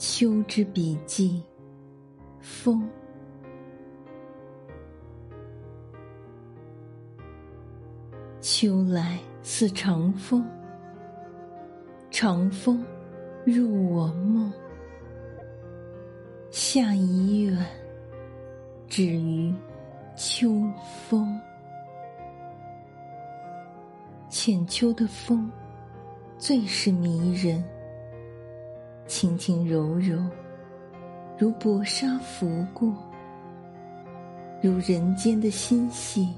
[0.00, 1.42] 秋之笔记，
[2.40, 2.88] 风。
[8.40, 10.42] 秋来似长风，
[12.10, 12.82] 长风
[13.44, 14.50] 入我梦。
[16.50, 17.66] 夏已远，
[18.88, 19.54] 止于
[20.16, 20.48] 秋
[21.06, 21.38] 风。
[24.30, 25.52] 浅秋的风，
[26.38, 27.62] 最是迷人。
[29.10, 30.16] 轻轻柔柔，
[31.36, 32.94] 如薄纱拂过，
[34.62, 36.32] 如人间的欣喜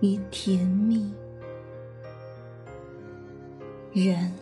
[0.00, 1.12] 与甜蜜。
[3.92, 4.32] 然，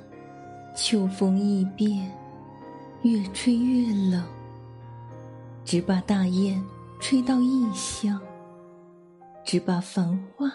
[0.76, 2.08] 秋风易变，
[3.02, 4.22] 越吹越冷，
[5.64, 6.64] 只把大雁
[7.00, 8.20] 吹到异乡，
[9.44, 10.48] 只把繁花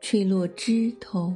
[0.00, 1.32] 吹落枝头，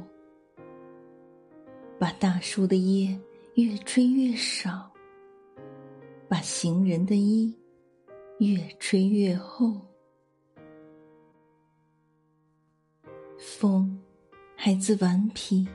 [1.97, 3.17] 把大树的叶
[3.53, 4.87] 越吹越少。
[6.29, 7.51] 把行人的衣
[8.37, 9.81] 越吹越厚，
[13.39, 13.99] 风
[14.55, 15.67] 还自顽皮。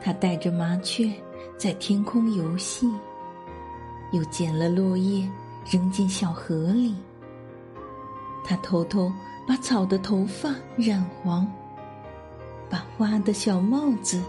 [0.00, 1.12] 他带着麻雀
[1.58, 2.90] 在天空游戏，
[4.12, 5.30] 又捡了落叶
[5.70, 6.94] 扔进小河里。
[8.42, 9.12] 他偷偷
[9.46, 11.46] 把草的头发染黄，
[12.70, 14.22] 把花的小帽子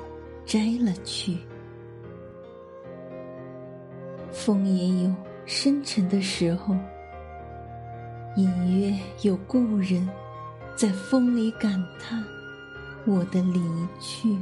[0.46, 1.38] 摘了去。
[4.40, 5.14] 风也有
[5.46, 6.74] 深沉的时候，
[8.38, 8.48] 隐
[8.80, 10.08] 约有故人，
[10.78, 12.24] 在风里感叹
[13.06, 13.62] 我的离
[14.00, 14.38] 去。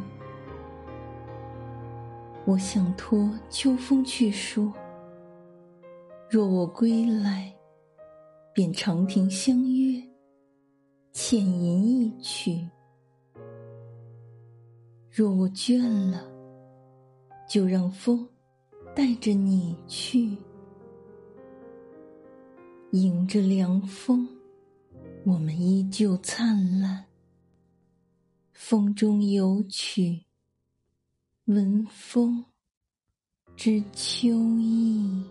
[2.46, 4.72] 我想托秋风去说：
[6.30, 7.52] 若我归来，
[8.54, 10.00] 便长亭相约，
[11.12, 12.70] 浅吟一曲；
[15.10, 16.24] 若我倦了，
[17.50, 18.26] 就让风。
[18.98, 20.36] 带着你去，
[22.94, 24.28] 迎着凉风，
[25.24, 27.06] 我们依旧灿烂。
[28.54, 30.26] 风中有曲，
[31.46, 32.44] 闻风
[33.56, 35.24] 知秋意。